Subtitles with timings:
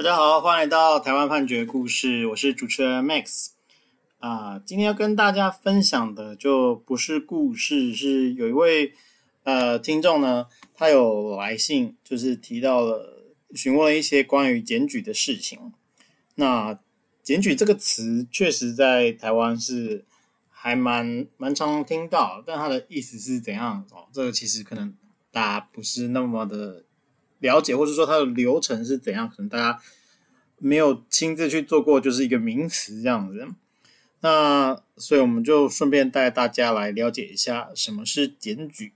[0.00, 3.48] 大家好，欢迎来到台湾判决故事，我是主持人 Max
[4.18, 8.94] 啊、今天要跟大家分享的就不是故事，是有一位
[9.42, 15.70] 呃听众呢，他有来信，就是提到了询问了一些关于检举的事情。
[16.36, 16.78] 那
[17.22, 20.06] 检举这个词，确实在台湾是
[20.48, 23.84] 还蛮蛮常听到，但它的意思是怎样？
[23.90, 24.94] 哦，这个其实可能
[25.30, 26.84] 大家不是那么的。
[27.40, 29.28] 了解，或者说它的流程是怎样？
[29.28, 29.78] 可能大家
[30.58, 33.46] 没有亲自去做过，就是一个名词这样子。
[34.20, 38.92] 那所以我们就顺便带大家来了解一下什么是检举。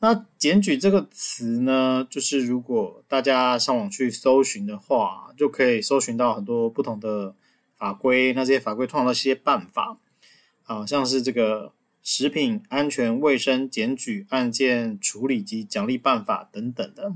[0.00, 7.34] 那检举这个词呢，就是如果大家上网去搜寻的话，就可以搜寻到很多不同的
[7.78, 8.34] 法规。
[8.34, 9.96] 那些法规通常都是些办法
[10.64, 17.14] 啊，像是这个食品安全卫生检举案件处理及奖励办法等等的。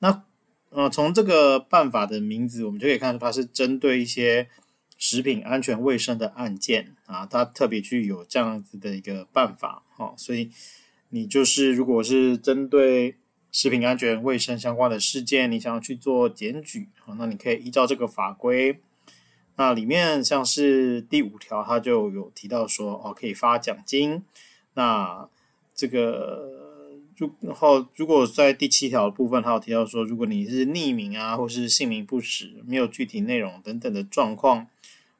[0.00, 0.24] 那
[0.70, 4.48] 呃，从这个办法的名字，我们就可以看出它是针对一些
[4.98, 10.12] 食品安全卫生的案件啊，它特别去有这样子的一个办法哦。
[10.18, 10.50] 所以
[11.08, 13.16] 你就是如果是针对
[13.50, 18.78] 食品安全卫生相关的事件，你想要去做检举啊，那你可以依照这个法规。
[19.56, 24.22] 那里面像是第五条，它就有提到说哦，可以发奖金。
[24.74, 25.28] 那
[25.74, 26.67] 这个。
[27.40, 34.68] 然后，如果在第七条的部分，他有提到说，如果你是匿名啊，或是姓名不实、没有具体内容等等的状况，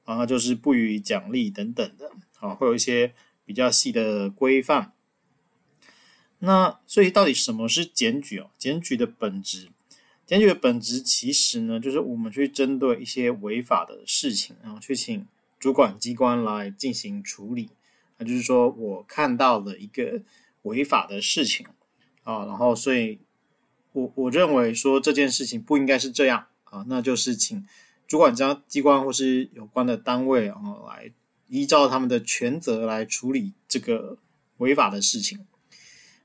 [0.04, 4.92] 啊，那就是不予奖励等等的，啊，会有一些比较细的规范。
[6.38, 8.50] 那所以，到底什么是检举哦？
[8.56, 9.68] 检举的本质，
[10.24, 15.26] 检举的本质其实呢，就是我们去针对一些违法的事情，然后去请
[15.58, 17.70] 主管机关来进行处理。
[18.18, 20.22] 那就是说我看到了一个
[20.62, 21.66] 违法的事情。
[22.28, 23.18] 啊，然后所以，
[23.92, 27.66] 我我认为说这件事情不应该是这样啊，那就是请
[28.06, 28.34] 主管
[28.66, 31.10] 机关或是有关的单位啊来
[31.48, 34.18] 依照他们的权责来处理这个
[34.58, 35.46] 违法的事情。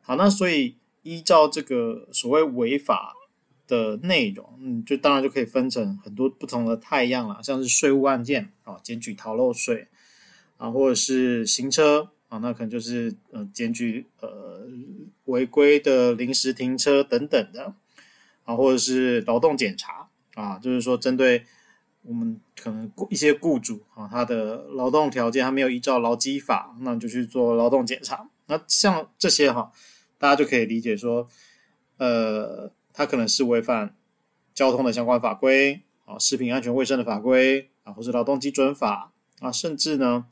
[0.01, 3.15] 好，那所以依照这个所谓违法
[3.65, 9.87] 的内容，嗯，就当然就可以分成很多不同的态样了，像是税务案件啊，检举逃漏税
[10.57, 12.09] 啊，或者是行车。
[12.33, 14.67] 啊，那可能就是呃，检举呃
[15.25, 17.75] 违规的临时停车等等的
[18.43, 21.45] 啊，或者是劳动检查啊，就是说针对
[22.01, 28.27] 我们可能一些雇主啊，他的劳动条件他没有依照劳基法，那就去做劳动检查。
[28.47, 29.71] 那像这些哈，
[30.17, 31.27] 大家就可以理解说，
[31.97, 33.95] 呃，他可能是违反
[34.55, 40.25] 交通的相关法规啊，食品安全卫生的法规啊，或是劳动基准法啊，甚至呢。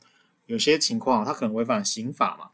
[0.46, 2.50] 有些情况，他可能违反刑法嘛。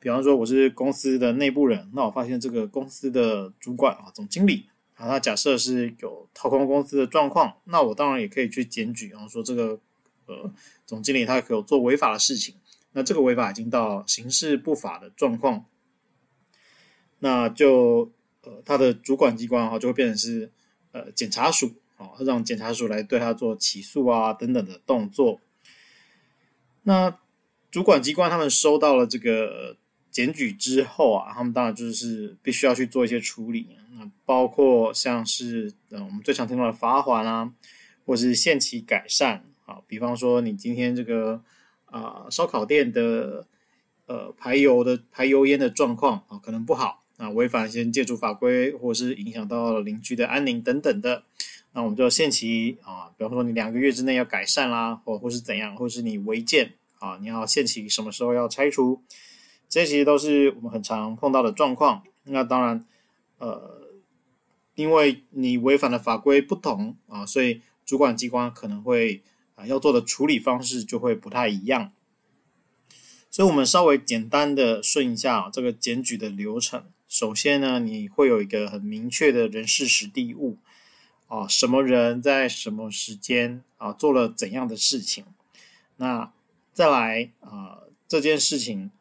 [0.00, 9.80] 比方说，我是公司的内部人，那我发现这个公司的主管啊、总经理啊，他假设是有掏空公司的状况，那我当然也可以去检举，然后说这个
[10.26, 10.52] 呃
[10.86, 12.54] 总经理他有做违法的事情，
[12.92, 15.64] 那这个违法已经到刑事不法的状况，
[17.18, 18.12] 那就
[18.42, 20.52] 呃他的主管机关啊就会变成是
[20.92, 25.40] 呃检察署啊，让检察署来对他做起诉啊等等的动作，
[26.84, 27.18] 那。
[27.70, 29.76] 主管机关他们收到了这个
[30.10, 33.68] 检举之后啊，他们当然就是必须要去做一些处理。
[33.92, 37.52] 那包括像是呃我们最常听到的罚款啊，
[38.06, 39.80] 或是限期改善啊。
[39.86, 41.42] 比方说你今天这个
[41.84, 43.46] 啊烧烤店的
[44.06, 51.24] 呃排油的排油烟的状况啊可能不好啊，违反一些建筑法规，或是影响到邻居的安宁等等的，
[51.72, 53.10] 那我们就限期啊。
[53.18, 56.72] 比方说你两个月之内要改善啦，或或是怎样，或是你违建。
[56.98, 59.02] 啊，你要限期什么时候要拆除？
[59.68, 62.02] 这些都是我们很常碰到的状况。
[62.24, 62.86] 那当然，
[63.36, 63.82] 呃，
[64.74, 69.22] 因为你违反的法规不同啊，所以主管机关可能会
[69.56, 71.92] 啊要做的处理方式就会不太一样。
[73.30, 76.84] 所以我们稍微简单的顺一下，这个检举的流程。
[77.06, 80.56] 首先呢，你会有一个很明确的人事时地物
[81.26, 85.26] 啊，什么人在什么时间啊做了怎样的事情，
[85.96, 86.32] 那。
[86.78, 88.92] 再来啊、呃，这件事情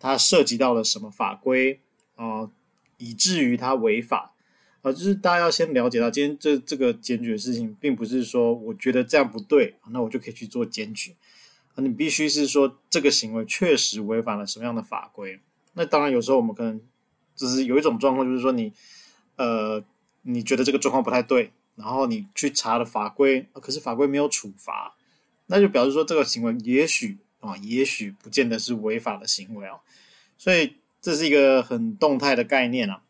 [0.00, 1.80] 它涉及到了什么法规
[2.16, 2.50] 啊、
[2.96, 4.34] 以至于它违法
[4.82, 11.14] 啊、就是大家要先了解到，今天这这个检举的事情，并不是说我觉得这样不对，那我就可以去做检举
[11.76, 15.38] 啊，你必须是说这个行为确实违反了什么样的法规。
[15.74, 16.80] 那当然有时候我们可能
[17.36, 18.72] 只是有一种状况，就是说你
[19.36, 19.80] 呃
[20.22, 24.96] 你觉得这个状况不太对，然后你去查了法规，可是法规没有处罚。
[25.46, 29.80] 那就表示说，这个行为也许啊，也许不见得是违法的行为哦，
[30.36, 33.02] 所以这是一个很动态的概念啊。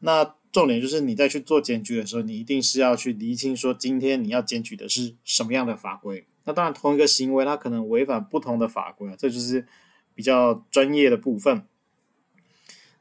[0.00, 6.24] 那重点就是你在去做检举的时候，你一定是要去厘清说，今天你要检举的是什么样的法规。
[6.44, 9.66] 那当然，同一个行为它可能违反不同的法规啊，这就是
[10.14, 11.64] 比较专业的部分。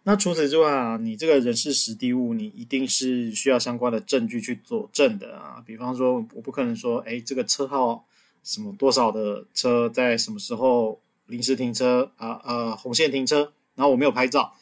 [0.04, 5.62] 那除此之外啊，你这个人事时地物，你一定是需要相关的证据去佐证的啊。
[5.66, 8.07] 比方说，我不可能说，哎，这个车号
[8.48, 14.54] 什么多少的车在什么时候临时停车啊，呃，红线停车，然后我没有拍照。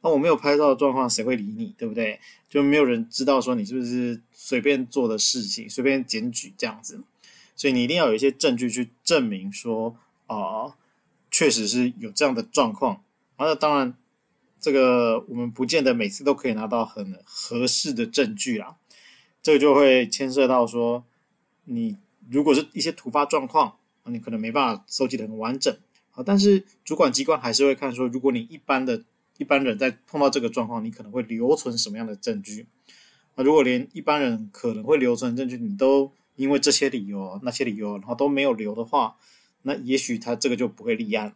[0.00, 2.18] 那我没有拍照的状况，谁会理你，对不对？
[2.48, 7.02] 就没有人知道说你是不是随便做的事情，随便检举这样子。
[7.54, 9.94] 所以你一定要有一些证据去证明说，
[10.26, 10.74] 啊、
[11.30, 13.02] 确实是有这样的状况。
[13.36, 13.94] 啊那当然，
[14.58, 18.76] 这个我们不见得每次都可以拿到很合适的证据啦。
[19.42, 21.04] 这个就会牵涉到说，
[21.64, 21.96] 你
[22.30, 25.76] 如果是一些突发状况，你可能没办法收集得很完整
[26.12, 26.22] 啊。
[26.24, 29.04] 但是主管机关还是会看说，如果你一般的。
[29.36, 32.68] 一般人在碰到这个状况，你可能会留存什么样的证据？
[33.34, 39.16] 那如果连一般人可能会留存证据，你都因为这些理由、那些理由，然后都没有留的话，
[39.62, 41.34] 那也许他这个就不会立案。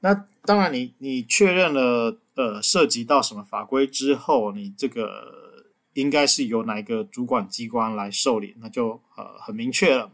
[0.00, 5.51] 那当然，你你确认了呃涉及到什么法规之后，你这个
[5.94, 10.12] 应该是由哪一个主管机关来受理，那就呃很明确了。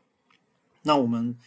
[0.83, 1.39] 那我们。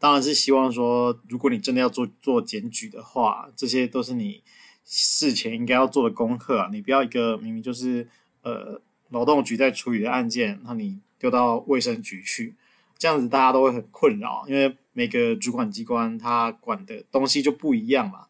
[0.00, 4.44] 当然是希望说，如果你真的要做做检举的话，这些都是你
[4.84, 6.68] 事前应该要做的功课啊。
[6.70, 8.06] 你不要一个明明就是
[8.42, 12.54] 呃劳动局在处理的案件，那你丢到卫生局去，
[12.96, 18.28] 这样子大家都会很困扰，因为每个主管机关他管的东西就不一样嘛。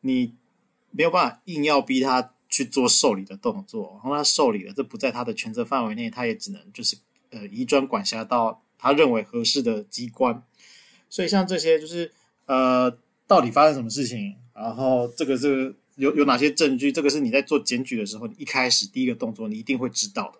[0.00, 0.34] 你
[0.90, 6.96] 没有办法硬要逼他去做受理的动作，然后他受理了，这不在他的权责范围内，他也只能就是
[7.30, 10.40] 呃移转管辖到他认为合适的机关。
[11.10, 12.12] 所以像这些就是
[12.46, 12.96] 呃，
[13.26, 20.38] 到底发生什么事情，然后这个这个有有哪些证据，这个是你在做检举的时候，你一开始第一个动作你一定会知道的，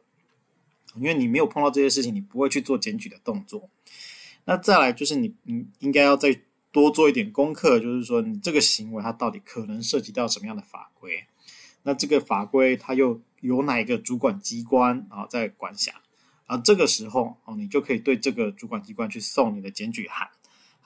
[1.00, 3.68] 因为你没有碰到这些事情，你不会去做检举的动作。
[4.44, 6.40] 那再来就是你你应该要再
[6.70, 11.24] 多做一点功课，就是说你这个行为它到底可能涉及到什么样的法规，
[11.84, 15.94] 那这个法规它又有哪一个主管机关啊在管辖，
[16.46, 20.28] 啊这个时候哦你就可以对这个主管机关去送你的检举函。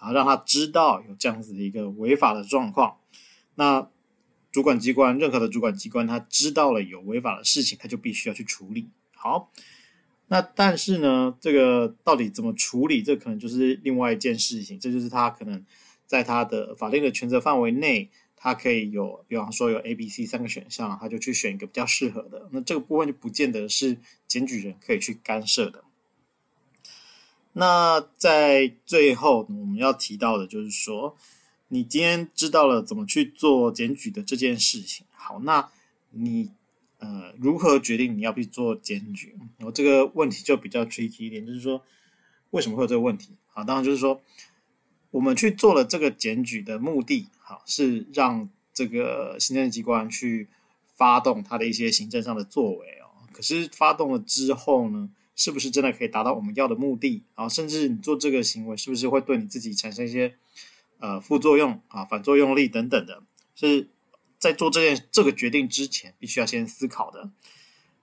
[0.01, 2.99] 啊，让他知道有这样子的一个违法的状况。
[3.57, 3.91] 那
[4.53, 8.91] 主管机关，任何的主管机关，他知道了有违法的事情，他就必须要去处理。
[9.17, 9.51] 好，
[10.29, 14.79] 那但是呢，这个到底怎么处理，这可能就是另外一件事情。
[14.79, 15.67] 这就是他可能
[16.07, 18.09] 在他的法定的权责范围内，
[18.41, 22.49] 他可以有，比方说有 A、B、C 三个选项，他就去选一个比较适合的。
[22.53, 25.83] 那这个部分就不见得是检举人可以去干涉的。
[27.55, 31.17] 那在最后，我们要提到的就是说，
[31.69, 35.05] 你今天知道了怎么去做检举的这件事情。
[35.11, 35.69] 好，那
[36.11, 36.53] 你
[36.99, 39.35] 呃如何决定你要不要做检举？
[39.61, 41.83] 我这个问题就比较 tricky 一点，就是说
[42.51, 43.31] 为什么会有这个问题？
[43.49, 44.23] 好，当然就是说
[45.11, 50.49] 我们去做了这个检举的目的，好，是让这个行政机关去
[50.95, 53.25] 发动它的一些行政上的作为哦。
[53.33, 55.09] 可是发动了之后呢？
[55.35, 57.23] 是不是真的可以达到我们要的目的？
[57.37, 60.35] 啊，甚至你做这个行为，是不是会对你自己产生一些
[60.99, 63.23] 呃副作用啊、反作用力等等的？
[63.55, 63.89] 是
[64.37, 67.31] 在做这件这个决定之前，必须要先思考的。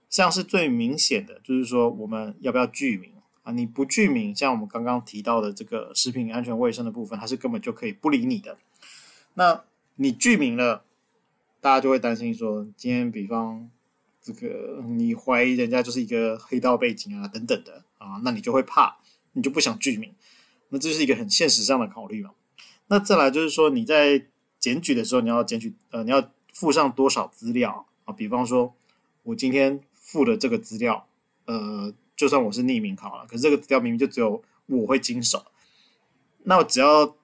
[0.10, 3.12] 像是最明显的，就是说我们要不要具名
[3.44, 3.52] 啊？
[3.52, 8.58] 你不具名，像我们刚刚提到的这个食品安全卫生的部分，它是根本就可以不理你的。
[9.36, 9.64] 那
[9.96, 10.84] 你具名了，
[11.62, 13.70] 大家就会担心说，今天比方。
[14.28, 18.98] 这个你怀疑人家就是一个黑道背景啊，等等的啊，那你就会怕，
[19.34, 20.12] 你就不想具名，
[20.70, 22.32] 那这是一个很现实上的考虑嘛。
[22.88, 24.26] 那再来就是说，你在
[24.58, 28.14] 检举的时候，你要检举呃，你要附上多少资料啊？
[28.14, 28.74] 比方说，
[29.22, 31.08] 我今天附的这个资料，
[31.46, 35.46] 呃，就算我是匿名好了，可是这个资料明明就只有我会经手，
[36.46, 37.16] 那我只要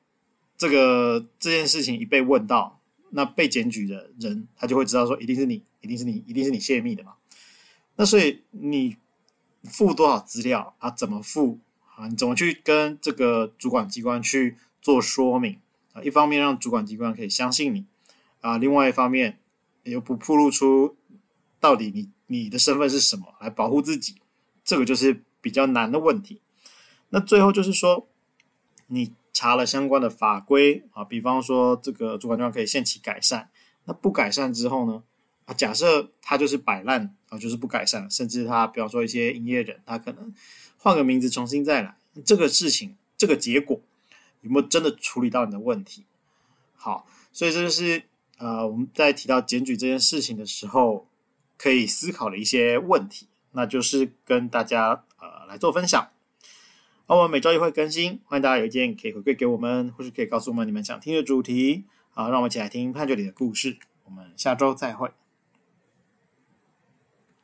[0.62, 2.80] 这个这件事情一被问到。
[3.14, 7.16] 那被检举的人，他就会知道说，一定是你，一定是你，一定是你泄密的嘛。
[7.96, 8.96] 那所以你
[9.64, 10.92] 付多少资料啊？
[10.92, 11.58] 怎么付
[11.96, 12.08] 啊？
[12.08, 15.58] 你怎么去跟这个主管机关去做说明
[15.94, 16.04] 啊？
[16.04, 17.86] 一方面让主管机关可以相信你
[18.42, 19.40] 啊，另外一方面
[19.84, 20.96] 又不暴露出
[21.60, 24.16] 到底你你的身份是什么，来保护自己，
[24.64, 26.40] 这个就是比较难的问题。
[27.10, 28.08] 那最后就是说
[28.86, 29.12] 你。
[29.34, 33.50] 查了相关的法规啊，比方说这个主管机关可以限期改善，
[33.86, 35.04] 那不改善之后呢？
[35.46, 40.32] 啊，假设他就是摆烂啊，就是不改善，甚至他比方说一些营业人，他可能
[40.78, 43.82] 换个名字重新再来，这个事情这个结果
[44.42, 46.06] 有没有真的处理到你的问题？
[46.76, 48.04] 好，所以这就是
[48.38, 51.08] 呃我们在提到检举这件事情的时候，
[51.58, 56.11] 可以思考的一些问题，那就是跟大家呃来做分享。
[57.18, 61.84] 我们每周一会更新，欢迎大家有意见可以回馈给我们，或是可以告诉我们你们想听的主题。
[62.10, 63.78] 好，让我们一起来听判决里的故事。
[64.06, 65.10] 我们下周再会。